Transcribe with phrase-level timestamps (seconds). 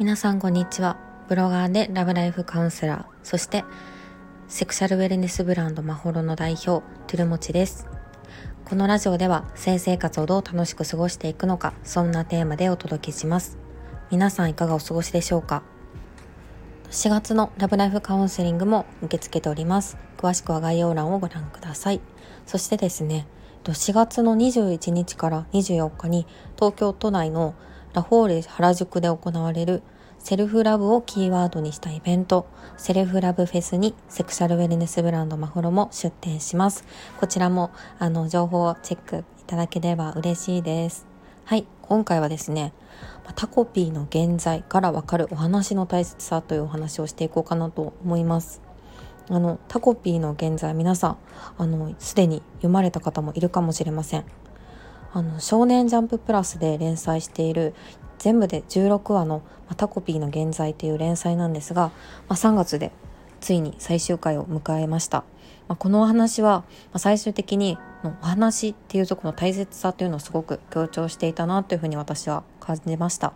[0.00, 0.96] 皆さんこんにちは。
[1.28, 3.14] ブロガーでラブライフカウンセラー。
[3.22, 3.64] そして
[4.48, 6.64] セクシャルウェルネスブランドマホロの代表
[7.06, 7.86] トゥルモチです。
[8.64, 13.58] このラジオでは性生活をどう楽しく過ごしていくのかそんなテーマでお届けします。
[14.10, 15.62] 皆さんいかがお過ごしでしょうか
[16.90, 19.96] ？4月のラブライフカウンセリングも受け付けております。
[20.16, 22.00] 詳しくは概要欄をご覧ください。
[22.44, 23.28] そしてですね
[23.70, 26.26] 4月の21日から24日に
[26.56, 27.54] 東京都内の
[27.92, 29.82] ラフォーレ原宿で行われる
[30.18, 36.84] セルフラブをキーワードにしたイベント、セルフラブフェスにセクシャルウェルネスブランドマフロも出展します。
[37.18, 41.06] こちらも、あの、情報をチェックいただければ嬉しいです。
[41.44, 42.72] はい、今回はですね、
[43.34, 48.71] タコピーの現在からわかるお話の大切さというお話をしていこうかなと思います。
[49.28, 51.16] あの、タコピーの現在、皆さん、
[51.58, 54.24] あの、すでに読まれた方もいるかもしれません。
[55.12, 57.74] あの、少年ジャンププラスで連載している
[58.22, 59.42] 全部で16話の
[59.76, 61.90] 「タコピーの現在」という連載なんですが、
[62.28, 62.92] まあ、3月で
[63.40, 65.24] ついに最終回を迎えました。
[65.66, 73.32] まあ、このお話は、ま最終的にのお話っていうとこの大切さというのをすごく強調していたなというふうに私は感じました。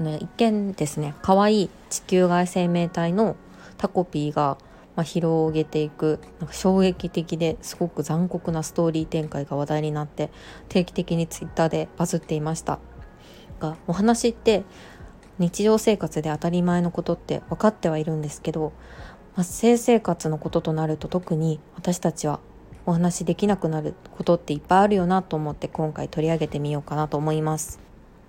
[0.00, 3.36] あの一見ですね可愛い地球外生命体の
[3.76, 4.56] タコピーが、
[4.98, 10.28] まあ、広げていくなんか衝撃的ですごく残酷なストーリー展開が話題になって
[10.68, 12.80] 定期的にツイッターでバズっていました。
[13.60, 14.64] がお話って
[15.38, 18.72] 日常生活で当たり前のことって分かってはいるんですけど、
[19.36, 22.40] まあ、性生活のこととなると特に私たちは
[22.84, 27.87] お話できなくなることっていっぱいあるよなと思って今回取り上げてみようかなと思います。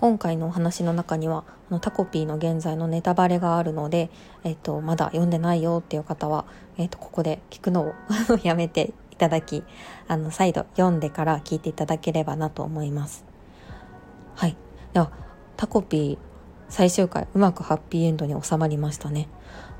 [0.00, 4.08] 今回のお話の中にはあのタコピーの現在のネタバレがあるので、
[4.44, 6.46] えっと、まだ読んでないよっていう方は、
[6.78, 7.94] えっと、ここで聞くのを
[8.42, 9.62] やめていただき
[10.08, 13.26] あの再度読んでから聞いていただければなと思います。
[14.36, 14.56] はい。
[14.94, 15.10] では
[15.58, 16.18] タコピー
[16.70, 19.28] 最終回うまくハッピーエンドに収まりましたね、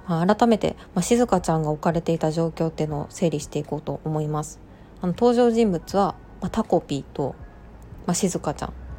[0.06, 4.60] まあ、改めて、まあ、静香ちゃんが置かれていた状況っていうのを整理していこうと思います。
[5.00, 7.34] あの登場人物は、まあ、タコピーと、
[8.04, 8.89] まあ、静香ちゃん。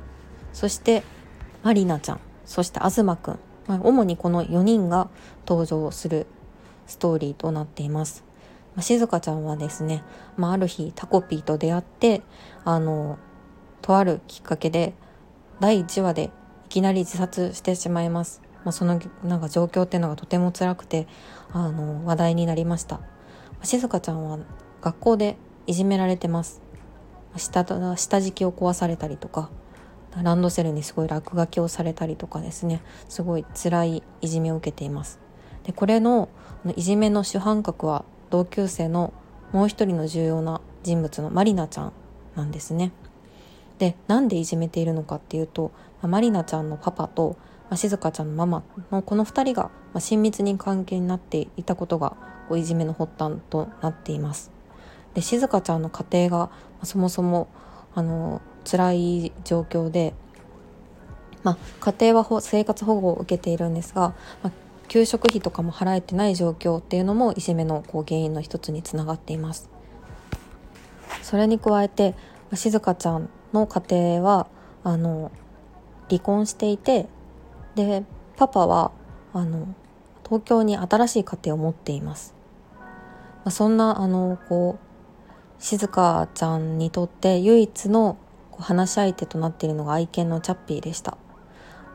[0.54, 1.04] そして
[1.64, 5.10] まりなちゃんそして東くん、まあ、主にこの4人が
[5.48, 6.28] 登場する
[6.88, 8.24] ストーリーとなっています
[8.76, 10.04] まあ、静香ちゃんはですね、
[10.38, 12.22] まあ、ある日タコピーと出会って
[12.64, 13.18] あの
[13.82, 14.94] とあるきっかけで
[15.60, 16.32] 第1話で
[16.66, 18.42] いきなり自殺してしまいます。
[18.64, 21.08] まあ、そのなんか状況っていうのがとても辛くて
[21.52, 22.98] あの話題になりました。
[22.98, 23.06] ま
[23.64, 24.40] あ静香ちゃんは
[24.82, 25.36] 学校で
[25.68, 26.62] いじめられてます。
[27.36, 27.66] 下
[27.98, 29.50] 下敷きを壊されたりとか
[30.24, 32.82] ランドセルにすごい落書きをされたりとかですね。
[33.08, 35.20] すごい辛いいじめを受けています。
[35.64, 36.30] でこれの
[36.76, 39.14] いじめの主犯格は同級生の
[39.52, 41.94] もう一人の重要な人物のまりなちゃん
[42.36, 42.92] なんですね。
[43.78, 47.38] でなんでいじめているのかっていうと、ま、りなちゃんのパパと、
[47.70, 52.16] まあ、静香ちゃんのママのこの2人が、ま、親密に関係になっていたことが
[52.48, 54.52] こういじめの発端となっています。
[55.14, 57.48] で静香ちゃんの家庭が、ま、そもそも
[57.96, 60.14] あの辛い状況で、
[61.44, 64.14] まあ、家庭は生活保護を受けているんですが、
[64.44, 64.52] まあ、
[64.88, 69.70] 給食費とかも払えてない状況っていうのもいじめのこう原因の一つにつながっています。
[71.22, 72.16] それに加えて
[72.54, 74.48] 静香ちゃんの家庭は
[74.84, 75.32] あの
[76.10, 77.08] 離婚していて
[77.76, 78.04] で
[78.36, 78.92] パパは
[79.34, 79.74] あの
[80.26, 82.34] 東京に新しい家庭を持っています、
[82.80, 82.86] ま
[83.46, 88.18] あ、そんなあのこう静香ちゃんにとって唯一の
[88.62, 91.18] 話し相手となっているのが愛犬のチャッピーでした、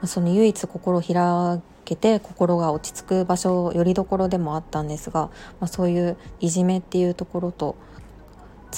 [0.05, 7.77] その唯一心を開けて心が落ち着く場所よりどころでもあったんですが、まあ、そういういじめっていうところと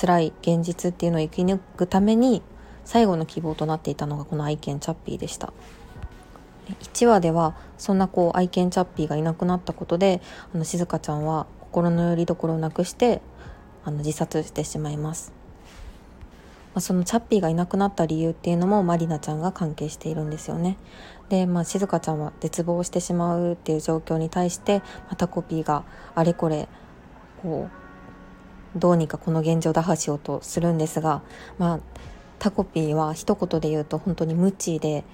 [0.01, 2.43] 辛い現実っていうのを生き抜くために
[2.85, 5.53] 最後の希望となっていたのがこの愛犬チャッピーでした。
[6.69, 10.21] 1話ではそんなこう愛犬チャッピーがいなくなったことで
[10.55, 13.23] あの静香ちゃんは心の拠り所をなくして
[13.85, 15.33] あの自殺してしまいます、
[16.79, 20.77] あ、そのチャッピーがいなくなった理由っていうのもマリナちゃんが関係しているんですよね。
[21.29, 25.85] で、まあ、静香ちゃんは絶望してしまうっていう状況に対してまたコピーが
[26.15, 26.69] あれこれ
[27.43, 27.69] こ
[28.77, 31.23] うどうにかこの現状打破しようとするんですが
[31.59, 31.81] まあ
[32.39, 35.05] タコピーは一言で言うと本当に無知で、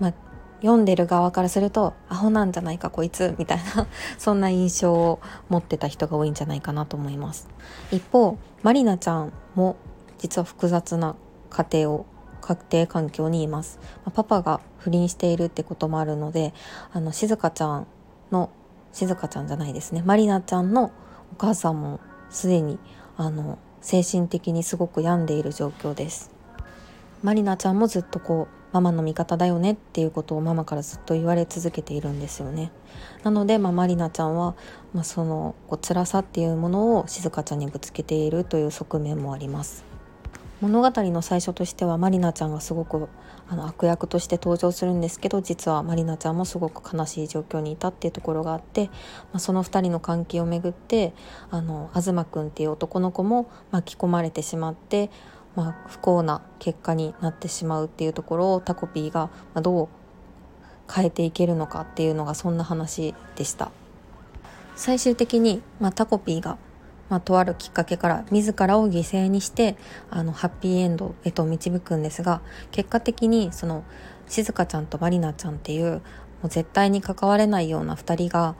[0.00, 0.14] まあ、
[0.60, 3.86] 読んでる側からするとアホなんじゃないかこいつみたいな
[4.18, 7.48] そんな印象を持ってた人が多いんじゃないかなと思います。
[7.90, 9.76] 一方まりなちゃんも
[10.18, 11.16] 実は複雑な
[11.50, 12.06] 家庭を
[12.40, 16.54] 家庭環境にいます、まあ、パパが不倫しているってこともあるので
[16.92, 17.86] あの静香ちゃん
[18.30, 18.50] の
[18.92, 20.02] 静香ちゃんじゃないですね。
[20.06, 20.92] まりなちゃんの
[21.32, 22.78] お母さんもすでに
[23.16, 26.30] あの精神的にすごく病んでいる状況です。
[27.22, 32.72] マリナちゃんもずっとこうママの味方だよねっていうことをママからずっと言われ続けているんですよね。
[33.22, 34.54] なので、まあ、マリナちゃんは、
[34.92, 39.85] まあ、そのこう辛さっていうものを静香ちゃんにぶつけているという側面もあります。
[40.60, 43.08] 物語の最初としてはマリナちゃんがすごく
[43.48, 48.92] あの悪役として登場するんですけど実はマリナちゃんもすごく悲しい状況にいたっていうところがあって、ま
[49.34, 51.12] あ、その2人の関係をめぐって
[51.50, 55.10] あの東くんっていう男の子も巻き込まれてしまって、
[55.54, 59.30] まあ、不幸な結果になってしまうっていうところをタコピーが
[59.60, 59.88] どう
[60.92, 63.70] 変えていけるのかっていうのがそんな話でした。
[64.76, 66.58] 最終的に、まあ、タコピーが
[67.08, 69.76] まあ、とあるきっかけから自らを犠牲にして
[70.10, 72.40] あのハッピーエンドへと導くんですが
[72.72, 73.84] 結果的にその
[74.26, 76.00] 静香ちゃんとマリナちゃんっていうも
[76.44, 78.56] う絶対に関われないような2人が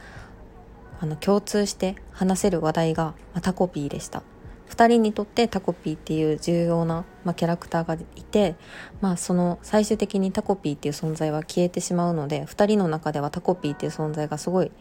[1.01, 4.23] あの共通して話せる話題が、まあ、タコピーでした。
[4.71, 8.57] 2人にとってタコピーっていう重要な、まあ、キャラクターがいて、
[9.01, 14.73] まあ、その最終的にタコピーっていう存在は消えてしまうので2人の中ではタコピーっていう存在がすごい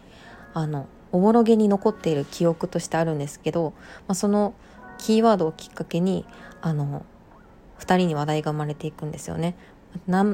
[0.55, 3.73] あのおぼろげに残っている記憶としてあるんですけど、
[4.07, 4.53] まあ、その
[4.97, 6.25] キーワードをきっかけに
[6.61, 7.05] あの
[7.79, 9.55] 2人に話題が生まれていくんですよね。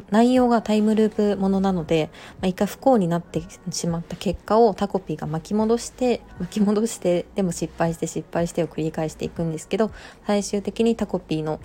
[0.10, 2.10] 内容がタイムループものなので、
[2.42, 9.92] まあ、一回不幸になってしまった結果をタコピーが巻き戻して巻き戻してでも失敗して失敗してを繰り返していくんですけど
[10.26, 11.60] 最終的にタコピーの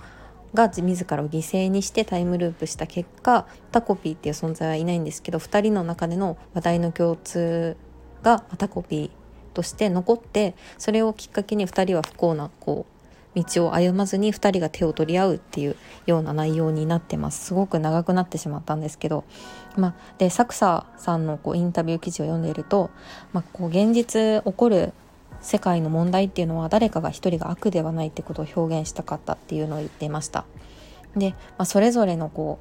[0.53, 7.77] が自らを犠牲にしてタイムループした結果タコピーっていう存在はいないんですけど2人の中での話題の共通
[8.23, 9.09] がタコピー
[9.53, 12.97] として残ってそれをきっかけに2人は不幸なこう
[13.43, 15.75] 道を歩まずに2人が手を取り合うっていう
[16.05, 17.45] ような内容になってます。
[17.45, 19.25] すごく長くなってしまったんですけど、
[19.75, 22.89] まあ、で作者さんのこうインタビュー記事を読んでいると、
[23.33, 24.93] まあ、こう現実起こる
[25.41, 30.45] 世界の問題っていうのは誰かが一人が悪ではないってことを表現したかったっていうのを言っていました。
[31.15, 32.59] で、まあ、それぞれのこ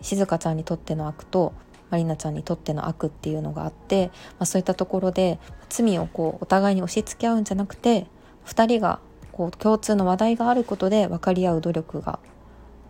[0.00, 1.54] う静香ちゃんにとっての悪と
[1.94, 5.38] マリナちゃんにとっての悪っていうのがあって、まあ、そういったところで
[5.68, 8.08] 罪をこうお互いに押し付け合うんじゃなくて
[8.46, 8.98] 2人が
[9.30, 12.18] こう共通の話題があることで分かり合う努力が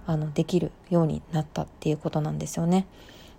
[0.07, 2.87] あのできるようになったっていうことなんですよね。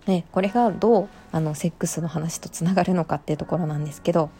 [0.06, 4.30] でこれがどうあのセックスの話とつながるのかっていうところなんですけど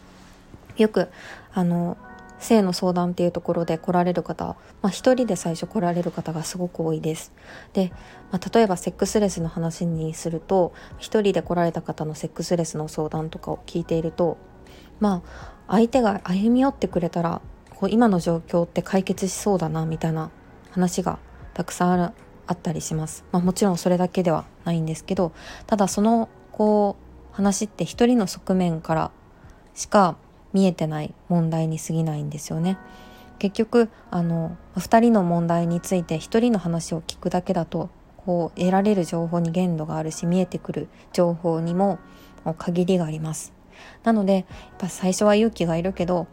[0.77, 1.09] よく
[1.53, 1.97] あの
[2.39, 4.45] 性の相談っていうところで来られる方、
[4.81, 7.33] まあ、一人で最初来られる方がすごく多いです。
[7.73, 7.91] で、
[8.31, 14.37] まあ、例えばセックスレスの話にすると一人で来られた方のセックスレスの相談とかを聞いていると
[14.99, 17.41] まあ相手が歩み寄ってくれたら
[17.75, 20.31] こう今の状況って解決しそうだなみたいな
[20.71, 21.19] 話が
[21.53, 22.13] たくさんある
[22.47, 23.25] あったりします。
[23.31, 25.33] まあ、もちろんそれだけではないんですけど
[25.65, 26.95] ただそのこ
[27.31, 29.11] う話って一人の側面から
[29.75, 30.17] しか
[30.57, 32.79] 見えてない問題に過ぎないんですよね。
[33.37, 41.99] 結局あの2人の問題について1人の話を聞くだけだとこう得られる情報に限度があるし見えてくる情報にも
[42.57, 43.53] 限りがあります。
[44.03, 44.45] なのでやっ
[44.79, 46.25] ぱ最初は勇気がいるけど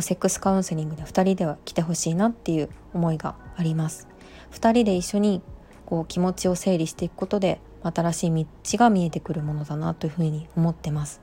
[0.00, 4.08] セックスカウンセリングで2人では来てほしいなっていう思いがあります。
[4.52, 5.42] 2人で一緒に
[5.84, 11.20] こう気持ちを整理していくことで新しい道が見えてくるものだなというふうに思ってます。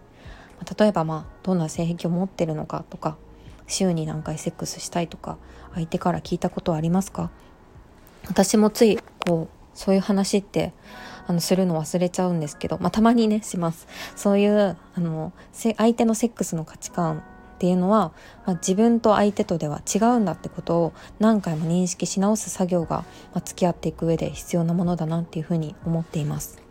[0.79, 3.17] 例えばまあどんな性癖を持ってるのかとか
[3.67, 5.37] 週に何回セックスしたいとか
[5.73, 7.29] 相手から聞いたことはありますか？
[8.27, 10.73] 私もついこうそういう話って
[11.27, 17.21] あのするの忘れちゃうんですけど、まあ、たまにねしますそういうあの相手のセックスの価値観っ
[17.59, 18.11] ていうのは、
[18.45, 26.61] まあ、自分と相手とでは違うんだってことを何回も認識し直す作業が、まあ、付き合っていく上で必要なものだなっていうふうに思っています。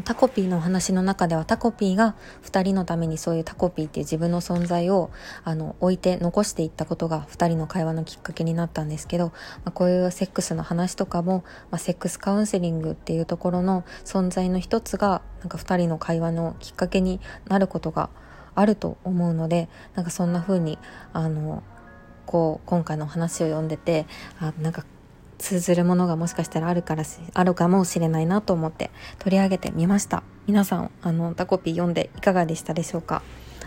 [0.00, 5.10] タコピーの話の中ではタコピーが2人のためにそういうタコピーっていう自分の存在を
[5.44, 9.32] あの置いて残していったことが2人の会話のきっかけになったんですけど、ま
[9.66, 18.08] あ、こういうセックスの話とかも、まあ、セックスカウンセリングっていうところの存在の一つがなんか2人の会話のきっかけになることが
[18.54, 20.78] あると思うのでなんかそんな風に
[21.12, 21.62] あの
[22.26, 24.06] こう今回の話を読んでて
[24.38, 24.84] あなんか
[25.42, 27.02] 通ずるものがもしかしたらあるから
[27.34, 30.22] あるかもしれないなと思って取り上げてみました。
[30.46, 33.22] 皆さんあのタコピー読んでいかがでしたでしょうか？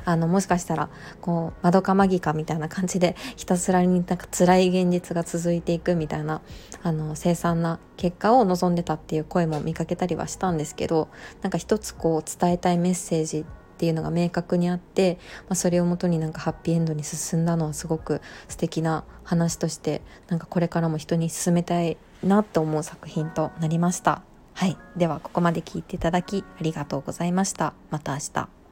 [0.08, 0.90] あのもしかしたら
[1.20, 6.42] こうマドカマギカみたいな感じでひたすらになんか辛い現実が続いていくみたいな
[6.84, 11.08] あの凄惨な結果を望んでたっていう声も見かけたりはしたんですけど
[11.42, 24.22] なんか一つこう伝えたいメッセージっていうのが明確にあって、まあ、それをもとになんかハッピーエンドに進んだのはすごく素敵な話としてなんかこれからも人に勧めたいなと思う作品となりました。
[24.54, 24.78] はい。
[24.96, 27.74] ではここまで聞いていただきありがとうございました。
[27.92, 28.65] また明日。